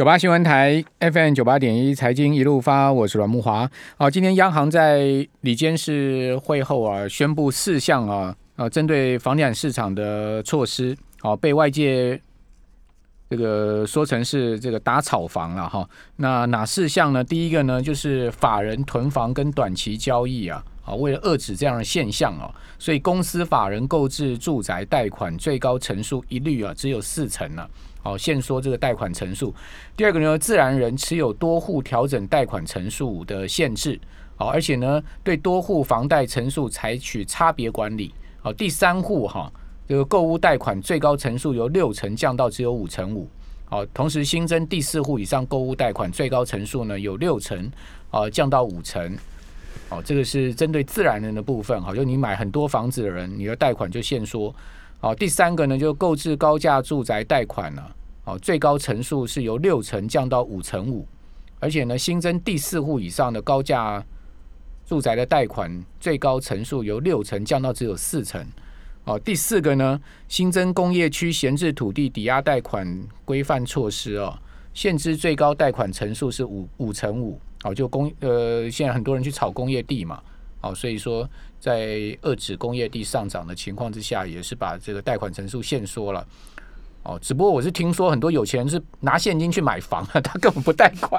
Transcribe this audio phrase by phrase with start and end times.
[0.00, 3.70] 九八新闻台 FM 九八点一财经一路发，我是阮木华。
[3.98, 12.18] 好，今天央行在里监事会后啊，宣布四项啊，呃，针对房地产市场的措施，好，被外界
[13.28, 15.86] 这个说成是这个打炒房了哈。
[16.16, 17.22] 那哪四项呢？
[17.22, 27.68] 第一个呢，就是法人囤房跟短期交易啊，啊，为了遏制这样的现象啊，所以公司法人购置住宅贷款最高成数一律啊，只有四成了。
[28.02, 29.54] 好，先说这个贷款成数。
[29.96, 34.00] 第二个呢，自然人持有多户调整贷款成数的限制。
[34.36, 38.14] 好，而且呢，对多户房贷成数采取差别管理。
[38.40, 39.52] 好，第三户哈，
[39.86, 43.28] 这个购物贷款最高成数由六成降到只有五成五。
[43.66, 47.70] 好，同时新增第四户以上购物贷款最高成数呢，有六成
[48.10, 49.14] 啊降到五成。
[49.90, 51.78] 好，这个是针对自然人的部分。
[51.82, 54.54] 好，就你买很多房子的人，你的贷款就限缩。
[55.02, 57.82] 好，第三个呢，就购置高价住宅贷款呢，
[58.22, 61.08] 好，最高层数是由六成降到五成五，
[61.58, 64.04] 而且呢，新增第四户以上的高价
[64.84, 68.46] 住宅的贷款最高层数由六成降到只有四成。
[69.02, 74.38] 好，第四个呢，新增工业区闲置土地抵押贷款规范措施哦，
[74.74, 77.40] 限制最高贷款层数是五五成五。
[77.64, 80.22] 哦，就工呃，现在很多人去炒工业地嘛。
[80.60, 86.26] 好，所以说在二指工业地上涨的情况之下，也是把这个贷款成数限缩了。
[87.02, 91.18] 哦，只不过我是听说很多有钱人是拿现金去买房啊，他根本不贷款，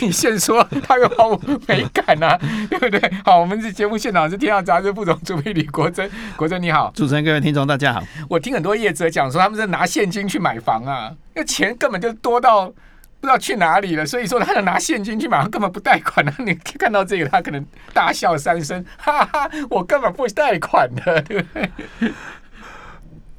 [0.00, 2.38] 你限缩他又毫无美感啊，
[2.70, 3.12] 对不对？
[3.26, 8.02] 好，我们是节目现场是天下杂志副总主编李国珍，国珍你好，主持人各位听众大家好。
[8.26, 12.72] 我听很多业者讲说，他们是拿现金去买房啊，那钱根本就多到。
[13.20, 16.34] 不知道去哪里了，所以说他要拿现金去买，他根本不贷款啊。
[16.38, 22.12] 你看到这个，他可能大笑三声，哈哈，我根本不贷款的，对不对？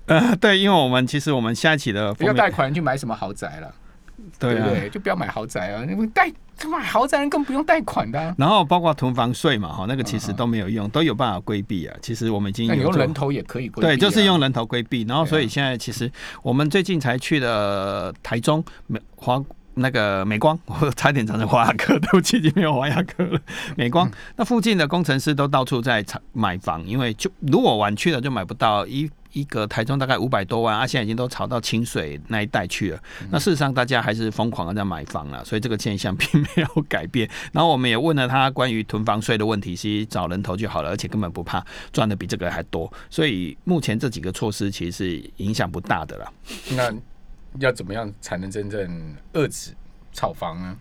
[0.07, 3.73] 呃，对，因为我们其实我们下一期的不要贷款去买什么豪宅了，
[4.37, 4.89] 对不对？
[4.89, 6.29] 就不要买豪宅啊，因为贷
[6.69, 8.35] 买豪宅人更不用贷款的。
[8.37, 11.95] 然后包括囤房税嘛，哈，那个其实都没有用，都有办法规避啊。
[12.01, 15.05] 其实我们已经用人头也可以规避，对，就是用人头规避。
[15.07, 16.11] 然后所以现在其实
[16.41, 19.41] 我们最近才去了台中美华。
[19.79, 23.39] 那个美光， 我差点讲成华亚科，对不起，已经没有华亚科了。
[23.75, 32.99] 美光那附近的工程师都到处在买房，因为就如果晚去了就买不到一一个台中大概五百多万，啊，现在已经都炒到清水那一带去了。
[33.29, 37.29] 那事实上大家还是疯狂的在买房了，所以这个现象并没有改变。
[37.51, 41.63] 然后我们也问了他关于囤房税的问题，其实找人头就好了，而且根本不怕
[41.93, 42.91] 赚的比这个还多。
[43.09, 46.33] 所以目前这几个措施其实是影响不大的了。
[46.71, 46.91] 那
[47.59, 49.73] 要怎么样才能真正遏制
[50.11, 50.77] 炒房呢？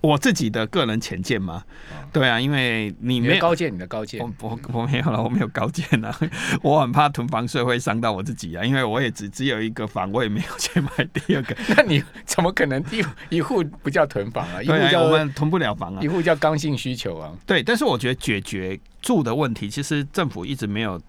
[0.00, 1.64] 我自己的个人浅见嘛，
[2.12, 6.16] 对啊，因为你没有高见，你的高见，我我我没有了，我没有高见啊，
[6.62, 11.56] 我很怕囤房税会伤到我自己啊，因为我也只只有一个房，我也没有钱买第二个。
[11.76, 14.62] 那你怎么可能一一户不叫囤房 啊？
[14.62, 17.32] 一户叫我们囤不了房啊，一户叫刚性需求啊。
[17.44, 21.00] 对，但是我觉得解决住的问题，其实政府一直没有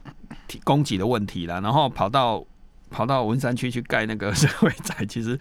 [0.48, 2.44] 提供给的问题了，然后跑到。
[2.90, 5.40] 跑到文山区去盖那个 社会宅，其实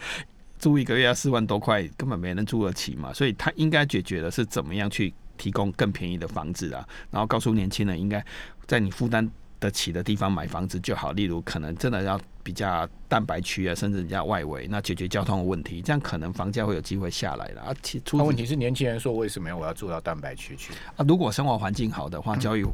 [0.59, 3.13] 租一个月要四万多块，根本没人租得起嘛。
[3.13, 8.25] 所以他应该解决的是怎么样去提供更便宜的房子啊，然后告诉年轻人应该
[8.67, 9.29] 在你负担
[9.61, 11.13] 得起的地方买房子就好。
[11.13, 17.63] 例如，可能真的要比较蛋白区啊，甚至比较外围，那解决交通的问题，这样可能房价会有机会下来了。
[17.67, 21.05] 而且，出问题是年轻人说，为什么我要住到蛋白区去啊？
[21.07, 22.67] 如果生活环境好的话，教育。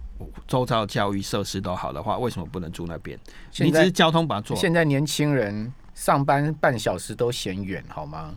[0.46, 3.18] 周遭教育设施都好的话，为什么不能住那边？
[3.58, 4.56] 你只是交通把它做。
[4.56, 8.34] 现在年轻人上班半小时都嫌远，好吗？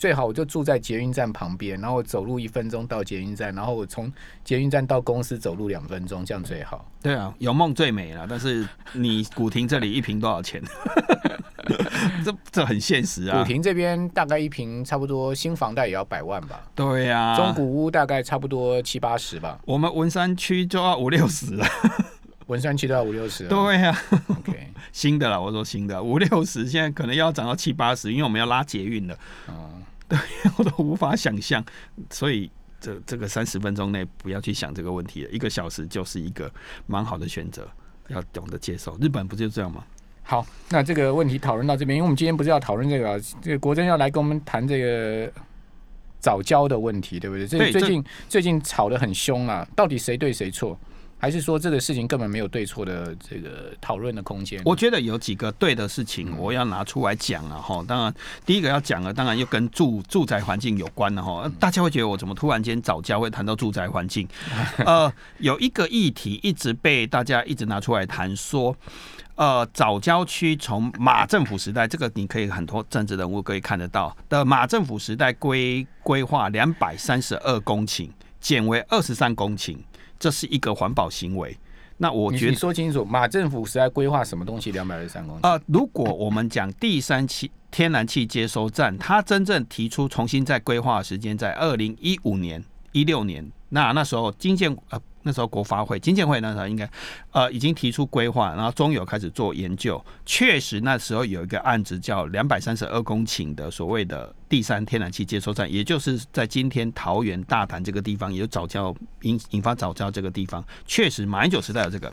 [0.00, 4.10] 最好我就住在捷运站旁边，然后走路一分钟到捷运站，然后我从
[4.42, 6.90] 捷运站到公司走路两分钟，这样最好。
[7.02, 8.26] 对啊，有梦最美了。
[8.26, 10.62] 但是你古亭这里一瓶多少钱？
[12.24, 13.38] 这这很现实啊。
[13.38, 16.62] 古亭这边大概一平差不多新房贷也要百万吧？
[16.74, 17.36] 对呀。
[17.36, 19.60] 中古屋大概差不多七八十吧。
[19.66, 21.66] 我们文山区就要五六十了。
[22.46, 23.46] 文山区都要五六十。
[23.48, 23.94] 对呀。
[24.28, 29.14] OK， 新的了，我说新的五六十，现在可能要涨到七八十，因为我们要拉捷运了。
[29.46, 29.76] 啊。
[30.10, 30.18] 对，
[30.58, 31.64] 我都无法想象，
[32.10, 32.50] 所以
[32.80, 36.52] 这这个三十分钟内不要去想这个问题了，一个小时就是一个
[36.86, 37.66] 蛮好的选择，
[38.08, 38.98] 要懂得接受。
[39.00, 39.84] 日本不就这样吗？
[40.22, 45.32] 好，那这个问题讨论到这边，因为我们今天不是要讨论这个，这个国珍要来跟我们谈这个
[46.18, 47.46] 早教的问题，对不对？
[47.46, 50.78] 这最近最近吵得很凶啊，到底谁对谁错？
[51.20, 54.60] 还是说这个事情根本没有对错的这个讨论的空间？
[54.64, 57.84] 我觉得有几个对的事情，我要拿出来讲了哈。
[57.86, 58.14] 当然，
[58.46, 61.50] 第一个要讲的，当然又跟住住宅环境有关了哈。
[61.60, 64.26] 大家会觉得我怎么突然间早教会谈到住宅环境？
[64.86, 68.74] 呃，有一个议题一直被大家一直拿出来谈，说。
[69.36, 79.78] 呃，早郊区从马政府时代，这个你可以很多政治人物可以看得到的马政府时代规规划两百三十二公顷减为二十三公顷，
[80.20, 81.58] 这是一个环保行为。
[81.96, 85.40] 那我觉得说清楚，马政府是在规划什么东西两百二十三公顷？
[85.42, 95.00] 呃，如果我们讲第三期天然气接收站，它真正提出重新再规划的时间在二零一五年、一六年，那那时候金建呃。
[95.22, 96.90] 那时候国发会、经建会那时候应该，
[97.32, 100.02] 呃，已经提出规划，然后中油开始做研究。
[100.24, 108.92] 确实那时候有一个案子叫两百三十二公顷的所谓的第三天然气接收站，也就是在今天桃园大潭这个地方，也有早教
[109.22, 112.12] 引引发早教这个地方，确实马英九时代有这个。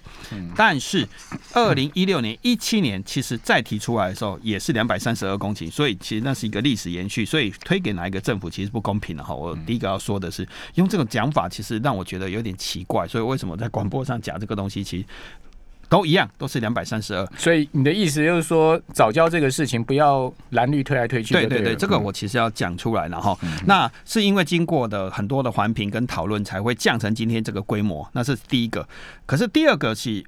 [0.55, 1.05] 但是
[1.53, 9.33] 二零一六年、一七年，其实再提出来的时候也是两百三十二公顷，所以其实那是一个历史延续，所以推给哪一个政府其实不公平的哈。
[9.33, 13.07] 我第一个要说的是，用这种讲法，其实让我觉得有点奇怪。
[13.07, 15.05] 所以为什么在广播上讲这个东西，其实
[15.89, 17.25] 都一样，都是两百三十二。
[17.37, 21.33] 所以你的意思就是说，早教这个事情不要蓝绿推来推去。
[21.33, 23.37] 对对对，这个我其实要讲出来了哈。
[23.65, 28.07] 那是因为经过的很多的环评跟讨论，才会降成今天这个规模。
[28.13, 28.87] 那是第一个。
[29.25, 30.23] 可是第二个是，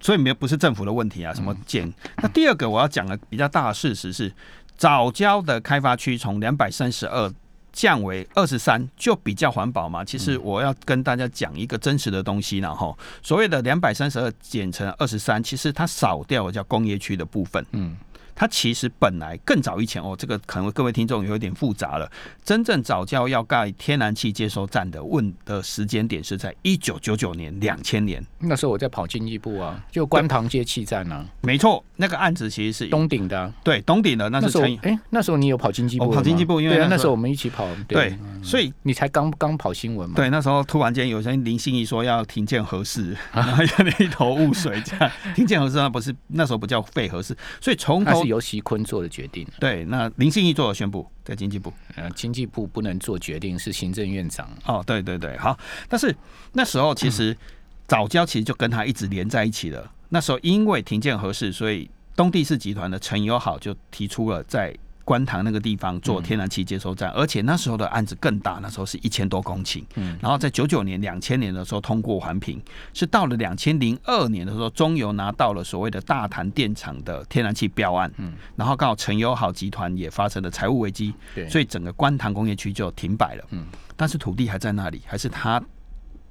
[0.00, 1.92] 所以没有不是政府的问题啊，什么减？
[2.18, 4.32] 那第二个我要讲的比较大的事实是，
[4.76, 7.32] 早教的开发区从两百三十二。
[7.74, 10.02] 降为二十三就比较环保嘛？
[10.02, 17.66] 其实我要跟大家讲一个真实的东西，然后所谓的两百三十二减成二十三，其实它少掉了叫工业区的部分。
[17.72, 17.94] 嗯。
[18.34, 22.10] 它其实本来更早以前哦，这个可能各位听众有点复杂了。
[22.44, 28.24] 真正早教要盖天然气接收站的问的时间点是在一九九九年、两千年。
[28.40, 31.24] 那时候我在跑经济部啊，就观塘接气站啊。
[31.40, 33.52] 没错，那个案子其实是东鼎的。
[33.62, 34.78] 对，东鼎的那是陈。
[34.82, 36.10] 哎，那时候你有跑经济部？
[36.10, 37.68] 跑经济部，因为那时候我们一起跑。
[37.88, 40.14] 对，所以你才刚刚跑新闻嘛。
[40.16, 45.10] 对，那时候突然间有人林心怡说要停建合适，然 后有一头雾水这样。
[45.34, 49.04] 停建合适那不是那时候不叫废合适，所以从头是由席坤做。
[49.04, 54.48] 的决定对，那林信义做了宣布，在经济部，呃，经济部不能做决定，是行政院长。
[54.64, 55.58] 哦，对对对，好，
[55.90, 56.16] 但是
[56.54, 57.36] 那时候其实
[57.86, 59.92] 早教其实就跟他一直连在一起了。
[60.08, 64.74] 那时候因为停建合适，所以东地市集团的陈友好就提出了在。
[65.04, 69.84] 观塘那个地方做天然气接收站，而且那时候的案子更大，那时候是一千多公顷。
[69.96, 72.60] 嗯，然后在九九年、两千年的时候通过环评，
[72.92, 78.10] 是到了两千零二年的时候，中油拿到了所谓的大潭电厂的天然气标案。
[78.16, 83.44] 嗯，然后刚好陈友好集团也发生了财务危机，对，所以整个观塘工业区就停摆了。
[83.50, 83.66] 嗯，
[83.96, 85.62] 但是土地还在那里，还是他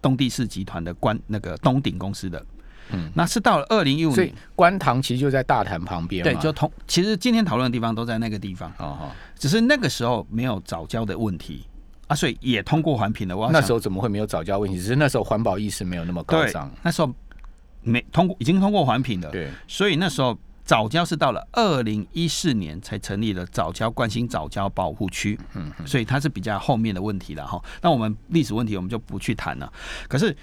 [0.01, 2.43] 东地市集团的关那个东鼎公司的。
[2.91, 11.65] 嗯，那是到了二零一五年，观塘其实就在大潭旁边，对，就同其实今天讨论的地方都在那个地方，哦只是那个时候没有早教的问题
[12.07, 13.35] 啊，所以也通过环评的。
[13.51, 14.77] 那时候怎么会没有早教问题？
[14.77, 17.13] 只是那时候环保意识没有那么高涨，那时候
[17.81, 27.61] 没通过，已经通过环评了，对，所以那时候早教是到了二零一四年才成立了早教关心早教保护区，嗯，所以它是比较后面的问题了哈。
[27.81, 29.71] 那我们历史问题我们就不去谈了，
[30.07, 30.35] 可是。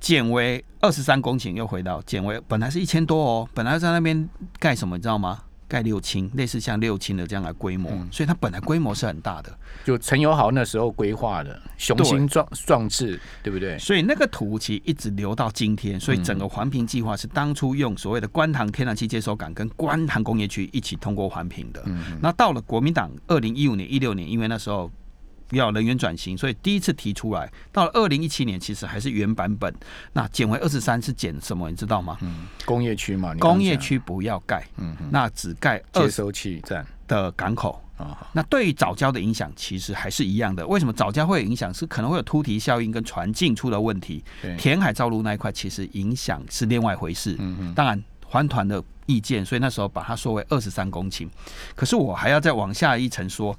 [0.00, 5.38] 减为二十三公顷，又回到减为本来是一千多哦，本来在那边盖什么，你知道吗？
[5.68, 9.56] 盖六轻，类似像六轻的这样的规模，所以它本来规模是很大的。
[9.84, 13.78] 就陈友豪那时候规划的雄心壮壮志，对不对？
[13.78, 21.84] 所以那个土其实一直留到今天，所以整个环评计划是当初用所谓的观塘天然气接收港跟观塘工业区一起通过环评的。
[22.20, 24.90] 那到了国民党二零一五年、一六年，因为那时候。
[25.52, 29.74] 要人员转型，所以第一次提出来，到了二零一七年，其实还是原版本。
[30.12, 31.68] 那减为二十三是减什么？
[31.70, 32.16] 你知道吗？
[32.20, 38.28] 嗯，工业区嘛，工业区不要盖，嗯，那只盖接收器站的港口啊。
[38.32, 40.66] 那对于早教的影响，其实还是一样的。
[40.66, 41.72] 为什么早教会有影响？
[41.74, 44.22] 是可能会有突堤效应跟船进出的问题。
[44.56, 47.34] 填海造陆那一块，其实影响是另外一回事。
[47.38, 51.28] 嗯嗯，当然环团的意见，所以那时候把它说为二十三公顷。
[51.74, 53.58] 可是我还要再往下一层说。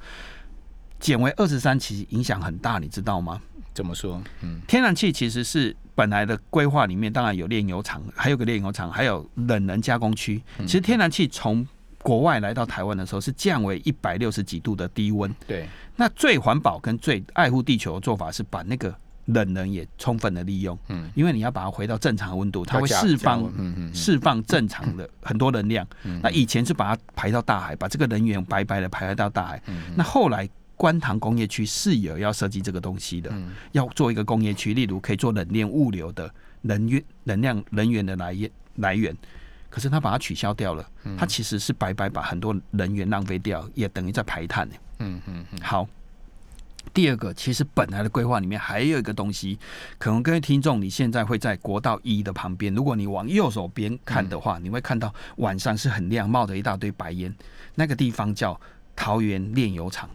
[1.01, 3.41] 减为二十三，其实影响很大，你知道吗？
[3.74, 4.22] 怎么说？
[4.41, 10.41] 嗯，天然气其实是本来的规划里面，当然有炼油厂，还有个炼油厂，还有冷能加工区。
[10.60, 11.65] 其实天然气从
[12.03, 15.34] 国外来到台湾的时候，是降为一百六十几度的低温。
[15.48, 18.93] 对，那最环保跟最爱护地球的做法是把那个
[19.25, 20.77] 冷能也充分的利用。
[20.89, 25.88] 嗯，因为你要把它回到正常温度，它会释放释放正常的很多能量。
[26.22, 29.62] 那以前是把它排到大海，把这个能源白白的排到大海。
[29.96, 30.50] 那后来
[30.81, 39.15] 观塘工业区是有要设计这个东西的，嗯要做一个工业区，例如可以做冷链物流的能源、能量、能源的来源来源。
[39.69, 44.67] 可是他把它取消掉了，嗯他其实是白白把很多能源浪费掉，也等于在排碳。
[44.97, 45.88] 嗯嗯嗯，好，
[46.95, 49.59] 第二个，其实本来的规划里面还有一个东西，
[50.00, 57.31] 可能各位听众你现在会在国道一的旁边，如果你往右手边看的话，你会看到晚上是很亮，冒着一大堆白烟，
[57.75, 58.59] 那个地方叫
[58.95, 60.09] 桃园炼油厂。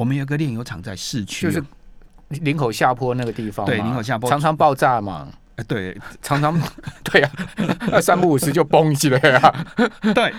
[0.00, 6.58] 我们有个炼油厂在市区哦，就是林口下坡那个地方嘛，对林口下坡常常爆炸嘛，呃对常常
[7.04, 7.30] 对啊，
[7.90, 9.66] 那三不五时就崩起来啊。
[10.14, 10.32] 对。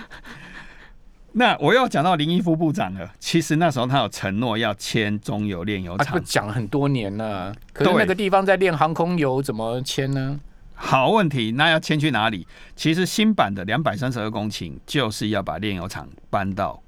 [1.34, 10.40] 那我又讲到林毅夫部长了，其实那时候他有承诺要签中油炼油啊，厂不，讲了很多年了，可是那个地方在炼航空油，怎么签呢？
[10.74, 12.44] 好问题，那要迁去哪里？
[12.74, 16.81] 其实新版的两百三十二公顷就是要把炼油厂搬到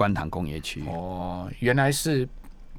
[0.00, 0.82] 观塘工业区。
[0.86, 2.26] 哦，原来是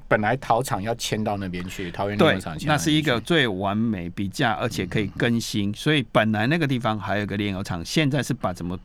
[0.08, 5.72] 本来陶厂要迁到那边去，桃园炼对油厂，那是一个最完美比价，而且可以更新。
[5.72, 8.76] 所以本来那个地方还有一个炼油厂，现在是把怎么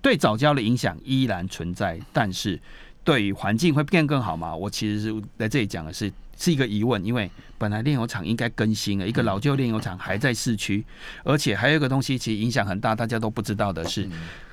[0.00, 2.60] 对早教的影响依然存在，但是
[3.02, 4.54] 对于环境会变更好吗？
[4.54, 7.28] 我其实是在这里讲的是是一个疑问，因为
[7.58, 10.84] 本来炼油厂应该更新了，一个老旧炼油厂还在市区，
[11.24, 14.12] 而且还有一个东西其实影响很大，大家都不知道的是，嗯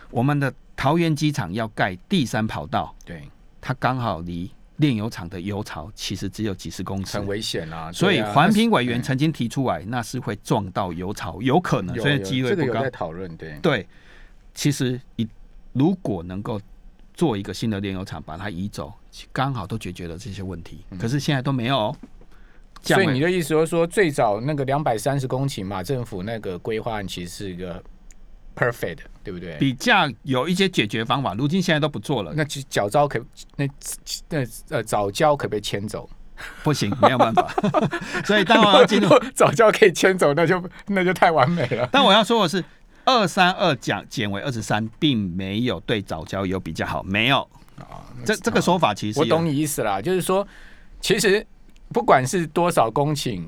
[0.10, 3.28] 我们的桃园机场要盖第三跑道，对，
[3.60, 7.28] 它刚好离炼油厂的油槽其实只有几十公尺很。
[7.28, 7.92] 危险啊。
[7.92, 12.90] 所以环评委员曾经提出来，那是会撞到油槽，有可能，有有虽然机会不高。
[12.90, 13.88] 讨论，对，对，
[14.54, 15.28] 其实一
[15.74, 16.62] 如果能够
[17.14, 18.94] 做一个新的炼油厂，把它移走，
[19.34, 20.86] 刚好都解决了这些问题。
[21.00, 21.96] 可是现在都没有、
[22.84, 27.84] 所以你的意思就是说，最早那个两百三十公顷马政府那个规划案其实是一个
[28.58, 29.56] perfect，对不对？
[29.60, 33.24] 比较有一些解决方法，如今现在都不做了，那就早招可
[33.56, 33.68] 那
[34.30, 36.10] 那呃早教可不可以迁走？
[36.64, 37.48] 不行，没有办法。
[38.26, 41.88] 所以当我要进入， 早教可以迁走，那就那就太完美了。
[41.92, 42.64] 但我要说的是，
[43.06, 47.42] 二三二减减为二十三，并没有对早教有比较好，没有
[47.80, 48.06] 啊。
[48.24, 50.48] 这这个说法其实我懂你意思啦，就是说，
[51.02, 51.46] 其实
[51.92, 53.44] 不管是多少公顷，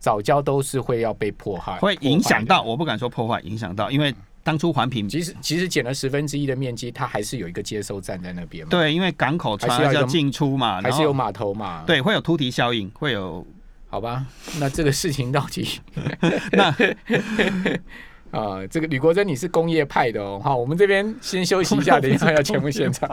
[0.00, 2.62] 早教都是会要被迫害，会影响到。
[2.62, 4.12] 我不敢说破坏，影响到，因为
[4.44, 13.44] 当初环评其实其实减了十分之一的面积，它还是有一个接收站在那边嘛，对，因为港口船还是要进出嘛，还是有码头嘛，，对会有突堤效应，会有
[13.88, 14.26] 好吧？
[14.60, 15.80] 那这个事情到底
[16.52, 16.64] 那
[18.38, 23.08] 啊、这个吕国珍你是工业派的哦，好，我们这边先休息一下， 等一下要全部现场。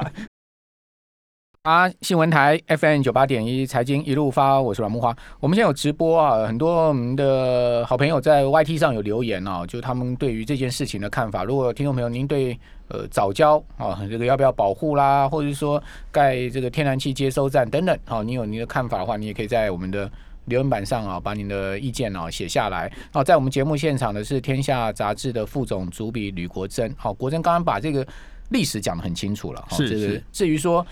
[1.63, 5.15] 啊，新闻台 FM 九八点一财经一路发，我是阮木花。
[5.39, 11.43] 我们现在有直播啊，很多我们的好朋友在 YT 上有留言哦、就他们对于这件事情的看法。
[11.43, 15.79] 如果听众朋友您对呃早教啊这个要不要保护啦，或者是说
[16.11, 20.09] 盖这个天然气接收站等等，好、你有您的看法的话，你也可以在我们的
[20.45, 22.91] 留言板上啊，把您的意见啊写下来。
[23.13, 26.91] 好，在我们节目现场的是《天下》杂志的副总主笔吕国珍。
[26.97, 28.03] 好，国珍刚刚把这个
[28.49, 29.63] 历史讲得很清楚了。
[29.69, 30.83] 好是这是至于说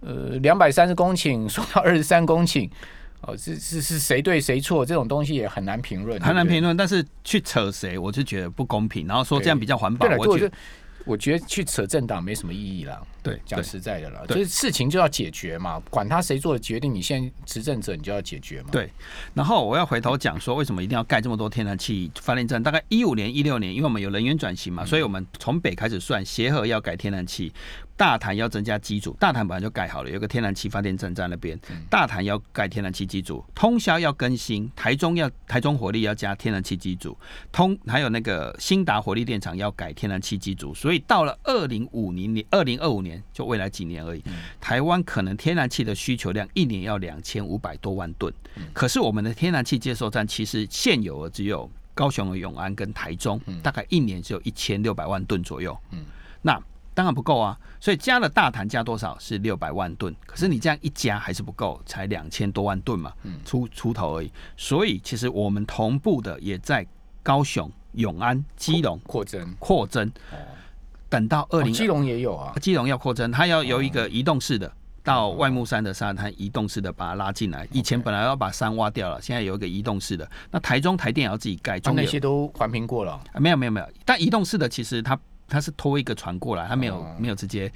[0.00, 2.70] 呃两百三十公顷 说到二十三公顷。
[3.22, 9.06] 哦，是是是谁对谁错，这种东西也很难评论，很难评论，但是去扯谁，我就觉得不公平。
[9.06, 10.56] 然后说这样比较环保我觉得得
[11.04, 13.00] 我觉得去扯政党没什么意义啦。
[13.22, 18.68] 对讲实在的啦，对就是事情就要解决嘛，管他谁做的决定，你现在执政者你就要解决嘛。
[18.70, 18.88] 对
[19.34, 22.62] 然后我要回头讲说，为什么一定要盖这么多天然气发电站？
[22.62, 27.52] 大概一五年、一六年，因为我们有能源转型嘛，所以我们从北开始算，协和要改天然气，
[27.96, 37.16] 大潭要增加机组，大潭本来就盖好了，有个天然气发电站在那边，大潭要盖天然气机组，通宵要更新，台中要台中火力要加天然气机组，
[37.50, 44.22] 通还有那个新达火力电厂要改天然气机组，所以到了二零五零年、二零二五年，就未来几年而已，
[44.60, 48.30] 台湾可能天然气的需求量一年要两千五百多万吨，
[48.74, 55.74] 可是我们的天然气接收站其实现有的只有高雄的永安跟台中，大概一年只有一千六百万吨左右，
[56.42, 56.60] 那
[56.96, 63.12] 当然不够啊，所以加了大潭加多少是六百万吨，可是你这样一加还是不够，才两千多万吨嘛，
[63.44, 64.32] 出出头而已。
[64.56, 66.86] 所以其实我们同步的也在
[67.22, 70.10] 高雄、永安、基隆扩增，扩增，
[71.10, 74.72] 等到二零哦基隆也有啊，基隆要扩增，它要有一个移动式的。
[75.04, 80.28] 到外木山的沙滩移动式的把它拉进来，以前本来要把山挖掉了，现在有一个移动式的。
[80.50, 83.12] 那台中台电也要自己盖，那些都环评过了。
[83.32, 85.16] 啊，没有没有没有，但移动式的其实它
[85.48, 87.70] 它是拖一个船过来，他没有、哦没有直接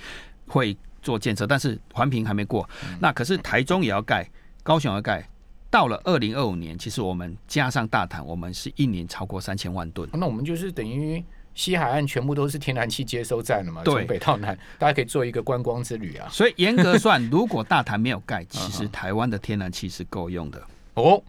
[0.47, 2.69] 会做建设，但是环评还没过。
[2.85, 4.29] 嗯那可是台中也要盖，
[4.63, 5.27] 高雄要盖。
[5.71, 10.09] 到了二零二五年，其实我们加上大潭，我们是一年超过三千万吨。
[10.13, 11.25] 那我们就是等于
[11.55, 16.29] 西海岸全部都是天然气接收站了嘛，对从北到南，大家可以做一个观光之旅啊。
[16.29, 20.61] 所以严格算， 如果大潭没有盖，其实台湾的天然气是够用的。
[20.95, 21.23] 哦，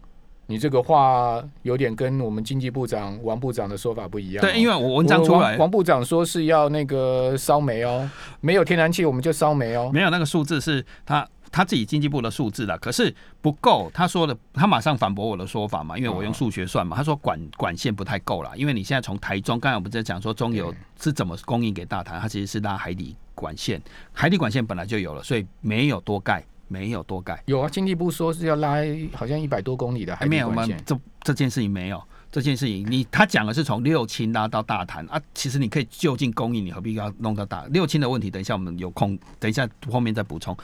[0.52, 8.06] 你这个话有点跟我们经济部长王部长的说法不一样哦、对，因为我文章出来王王部长说是要那个烧煤哦，
[8.42, 9.90] 没有天然气我们就烧煤哦。
[9.94, 13.90] 没有那个数字是他他自己经济部的数字啦，可是不够。
[13.94, 16.94] 他说的，他马上反驳我的说法嘛，因为我用数学算嘛。
[16.94, 23.80] 他说管管线不太够啦，因为你现在从台中，刚才我们在讲说中油是怎么供应给大潭，它其实是拉海底管线，
[24.12, 27.42] 海底管线本来就有了，所以没有多盖，没有多盖。
[27.44, 28.76] 有啊，经济部说是要拉
[29.14, 30.66] 好像一百多公里的海没有，我们。
[30.86, 32.02] 这这件事情没有。
[32.30, 38.30] 这件事情，你他讲的是从六轻拉到大潭啊，其实你可以就近供应，你何必要弄到大六轻的问题？
[38.30, 40.56] 等一下我们有空，等一下后面再补充。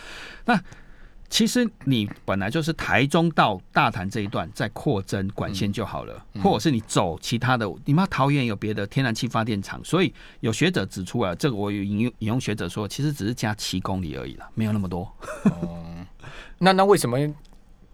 [0.46, 0.58] 那
[1.28, 10.10] 其实你本来就是台中到大潭这一段再扩增管线就好了，或者是你走其他的，你妈桃园有别的天然气发电厂，所以
[10.40, 15.06] 有学者指出啊，这个我有引用引用学者说，其实只是加七公里而已了，没有那么多。
[16.58, 17.18] 那那为什么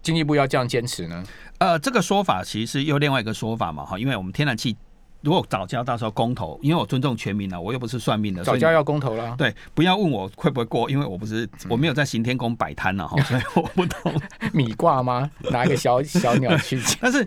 [0.01, 1.23] 经济部要这样坚持呢？
[1.57, 4.75] 呃，这个说法其实是又另外一个说法嘛，哈，因为我们天然气
[5.21, 9.33] 如果早教到时候公投，因为我尊重全民了，我又不是算命的，早教要公投了。
[9.35, 14.21] 对，不要问我会不会过，因为我不是我没有在行天宫摆摊了，哈，所以我不懂。
[14.53, 15.27] 米卦吗？
[15.49, 16.79] 拿一个小小鸟去。
[17.01, 17.25] 但是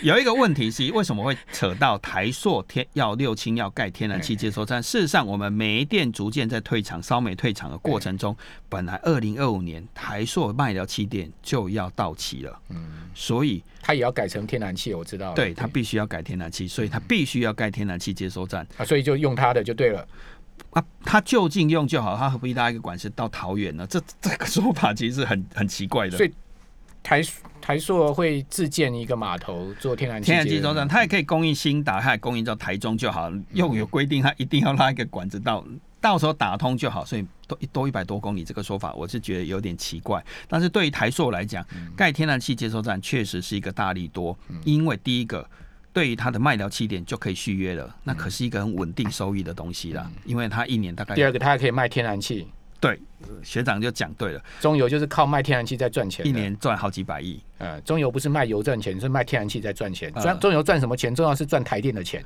[0.00, 4.80] 有一个问题是，为什么会扯到台塑天要六轻要盖天然气接收站？
[4.80, 8.36] 事实上，我们煤电逐渐在退场、烧煤退场的过程中，
[8.74, 15.34] 本来二零二五年台塑卖掉气电就要到期了，嗯，所以它也要改成天然气，我知道了。
[15.36, 20.04] 对它必须要改天然气，所以它必须要盖天然气接收站啊，所以就用它的就对了。
[20.70, 20.84] 啊。
[21.04, 23.86] 它就近用就好，它何必拉一个管线到桃园呢？
[23.88, 26.16] 这这个说法其实是很很奇怪的。
[26.16, 26.32] 所以
[27.02, 27.22] 台
[27.60, 35.64] 台塑会自建一个码头做天然气天然气接收站，它也可以供应新打，它也供应到台中就好，又有规定它一定要拉一个管子到，
[36.04, 40.22] 到时候打通就好，所以多多一百多公里这个说法，我是觉得有点奇怪。
[40.46, 45.48] 但是对于台塑来讲，盖天然气接收站确实是一个大力多，因为第一个。
[45.94, 52.48] 对于它的卖掉气点就可以续约了，那可是一个很稳定收益的东西啦，因为它一年大概第二个，它还可以卖天然气。
[52.80, 53.00] 对
[53.44, 57.40] 学长就讲对了，中油就是靠卖天然气在赚钱，一年赚好几百亿。
[57.58, 60.10] 呃，中油不是卖油赚钱，是卖天然气在赚钱。
[60.16, 61.14] 嗯赚中油赚什么钱？
[61.14, 62.22] 重要是赚台电的钱，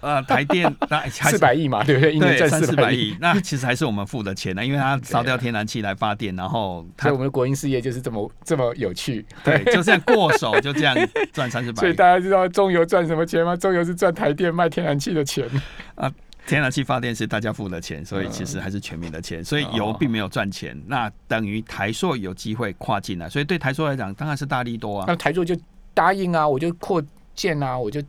[0.00, 2.14] 呃，台电那四百亿嘛，对不对？
[2.14, 3.16] 一年对三赚四百亿。
[3.20, 9.24] 那其实还是我们付的钱呢，因为它烧掉天然气来发电，然后它所以我们的国营事业就是这么这么有趣。
[9.44, 10.96] 对 就这样过手就这样
[11.32, 11.80] 赚三四百亿。
[11.80, 13.56] 所以大家知道中油赚什么钱吗？
[13.56, 15.48] 中油是赚台电卖天然气的钱。
[16.46, 25.04] 天然气发电是大家付的钱，所以其实还是全民的钱，所以油并没有赚钱，那等于台塑有机会跨进来，所以对台塑来讲当然是大力多啊。
[25.06, 25.54] 那台塑就
[25.92, 27.02] 答应啊，我就扩
[27.34, 28.00] 建啊，我就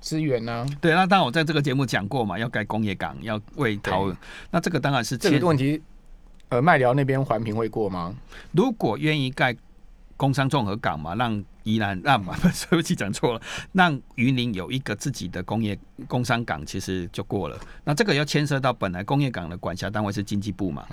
[0.00, 0.66] 支援啊。
[0.80, 4.12] 对，那当然我在这个节目讲过嘛，要盖工业港，要为桃，
[4.50, 5.80] 那这个当然是这牵个问题，
[6.48, 8.14] 呃，麦寮那边环评会过吗？
[8.52, 9.56] 如果愿意盖
[10.16, 17.58] 工商综合港嘛，让宜兰让不对不起讲错了，让云林有一个自己的工业工商港，其实就过了。
[17.84, 20.86] 那这个要牵涉到本来工业港的管辖单位是经济部嘛，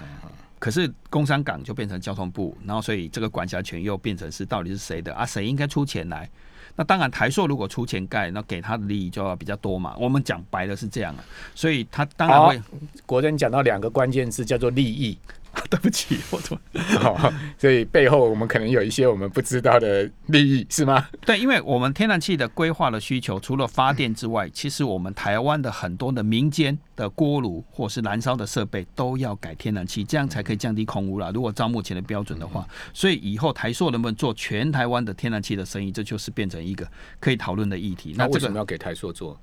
[0.60, 5.26] 可是工商港就变成交通部，然后所以这个管辖权又变成是到底是谁的啊？
[5.26, 6.30] 谁应该出钱来？
[6.76, 9.96] 那当然，台塑如果出钱盖，那给他的利益就要比较多嘛。
[10.00, 12.62] 我们讲白了是这样啊，所以他当然会。
[13.06, 15.18] 国珍讲到两个关键字，叫做利益。
[15.70, 16.60] 对不起，我错。
[17.00, 21.08] 好，所以背后我们可能有一些我们不知道的利益，是吗？
[21.26, 31.32] 对，因为我们天然气的规划的需求，除了发电之外，其实我们台湾的很多的民间的锅炉或是燃烧的设备都要改天然气，这样才可以降低空污啦。
[31.34, 36.88] 如果照目前的标准的话，所以以后台塑能不能做全台湾的天然气的生意，这就是变成一个
[37.20, 38.16] 可以讨论的议题。
[38.18, 39.40] 那为这个什么要给台塑做？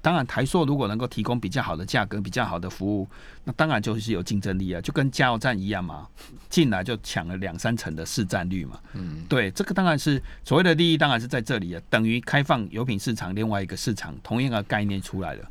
[0.00, 3.08] 当然，台塑如果能够提供比较好的价格、比较好的服务，
[3.44, 6.06] 那当然就是有竞争力啊，就跟加油站一样嘛，
[6.48, 8.78] 进来就抢了两三成的市占率嘛。
[8.94, 15.44] 嗯，对，这个当然是所谓的利益，当然是在这里啊，等于开放油品市场另外一个市场，同样的概念出来了。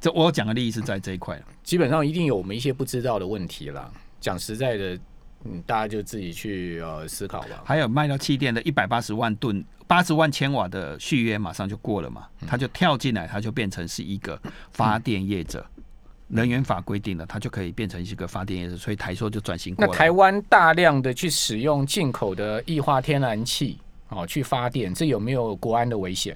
[0.00, 1.40] 这我讲的利益是在这一块。
[1.62, 3.90] 基本上一定有我们一些不知道的问题啦。
[4.20, 4.98] 讲实在的，
[5.44, 7.62] 嗯，大家就自己去呃思考吧。
[7.64, 15.64] 还有卖到气电的一百八十万吨、八十万千瓦的续约，马上就过了嘛，他就跳进来，他就变成是一个发电业者。
[16.34, 19.92] 能源法规定了，它就可以变成一个发电业者，所以台塑就转型过来。
[19.92, 23.78] 那台湾大量的去使用进口的液化天然气
[24.08, 26.34] 哦去发电，这有没有国安的危险？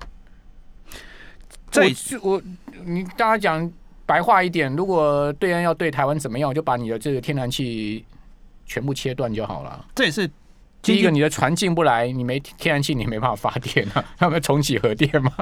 [1.71, 1.91] 这
[2.21, 2.43] 我
[2.85, 3.73] 你大家讲
[4.05, 8.05] 白话一点，如果对岸要对台湾怎么样，我就把你的这个天然气
[8.67, 9.87] 全部切断就好了。
[9.95, 10.29] 这也是
[10.83, 15.33] 第一个，你的船进不来，你没天然气，你没办法发电啊， 他们重启核电吗？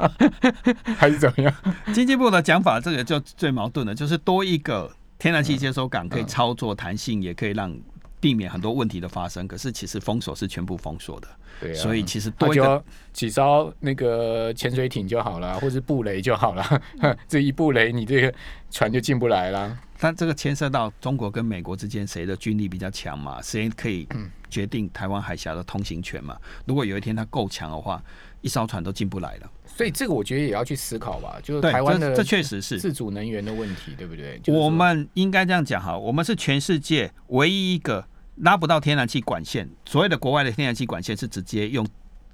[0.96, 1.54] 还是怎么样？
[1.92, 7.76] 经济部的讲法，这个就最矛盾的，就是多一个天然气接收港，可以操作弹性，也可以让
[8.20, 9.46] 避免很多问题的发生。
[9.46, 11.28] 可是其实封锁是全部封锁的。
[11.60, 12.82] 对啊，所以其实多一个
[13.12, 16.82] 几艘那个潜水艇就好了，或是布雷就好了。
[17.28, 18.34] 这一布雷，你这个
[18.70, 19.78] 船就进不来了。
[19.98, 23.40] 但这个牵涉到中国跟美国之间谁的军力比较强嘛？
[23.42, 24.06] 谁可以
[24.50, 26.36] 决定台湾海峡的通行权嘛？
[26.66, 28.02] 如果有一天它够强的话，
[28.40, 29.50] 一艘船都进不来了。
[29.66, 31.38] 所以这个我觉得也要去思考吧。
[31.42, 34.40] 就是台湾的这确实是自主能源的问题，对不对？
[34.46, 38.06] 我们应该这样讲哈，我们是全世界唯一一个。
[38.38, 41.86] 拉不到天然气管线，所谓的国外的天然气管线是直接用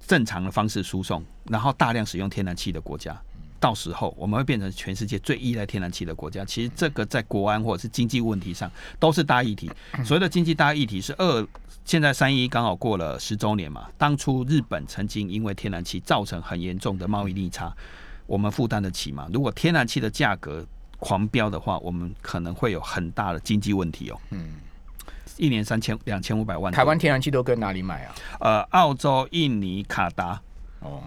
[0.06, 3.20] 正常的方式输送，然后大量使用天然气的国家，
[3.60, 6.44] 到时候我们会变成全世界最依赖天然气的国家。
[6.44, 8.68] 其实这个在国安或者是经济问题上
[8.98, 9.70] 都是大议题。
[10.04, 11.46] 所谓的经济大议题是二，
[11.84, 13.86] 现在三一刚好过了十周年嘛。
[13.98, 17.72] 当初日本曾经因为天然气造成很严重的贸易逆差，
[18.26, 19.28] 我们负担得起吗？
[19.32, 20.66] 如果天然气的价格
[20.98, 24.18] 狂飙的话，我们可能会有很大的经济问题哦。
[24.30, 24.54] 嗯。
[25.36, 28.14] 一年三千两千五百万，台湾天然气都跟哪里买啊？
[28.40, 30.40] 呃，澳洲、印尼、卡达。
[30.80, 31.02] 哦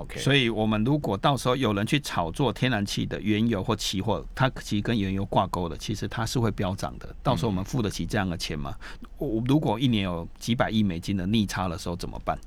[0.00, 0.18] ，OK。
[0.20, 7.14] 所以，我们如果到时候有人去炒作天然气的原油或期货，它其实跟原油挂钩的，其实它是会飙涨的。
[7.22, 8.74] 到时候我们付得起这样的钱吗？
[9.18, 12.38] 我如果一年有几百亿美金的逆差的时候怎么办？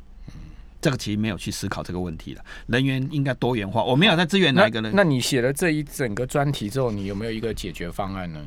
[0.82, 2.44] 这个其实没有去思考这个问题了。
[2.68, 4.92] 人员应该多元化，我没有在支援哪一个人。
[4.94, 8.46] 那你写了这一整个专题之后，你有没有一个解决方案呢？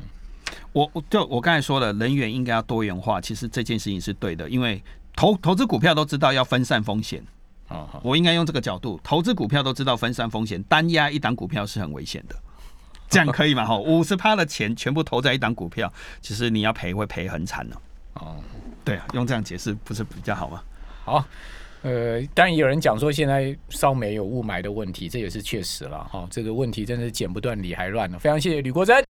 [0.71, 3.19] 我我就我刚才说了，人员应该要多元化。
[3.19, 4.83] 其实这件事情是对的，因为
[5.15, 7.23] 投投资股票都知道要分散风险
[7.67, 7.99] 啊。
[8.03, 12.35] 我应该用这个角度，投资股票都知道分散风险，单压一档股票是很危险的。
[13.09, 13.63] 这样可以吗？
[13.67, 17.75] 哈，五十趴的钱全部投在一档股票，其实你要赔会赔很惨的。
[18.15, 18.35] 哦，
[18.83, 20.61] 对啊，用这样解释不是比较好吗？
[21.05, 21.25] 好，
[21.83, 26.27] 呃，当然有人讲说现在烧煤有雾霾的问题，这也是确实了哈。
[26.29, 28.19] 这个问题真的是剪不断理还乱了。
[28.19, 29.01] 非常谢谢吕国珍。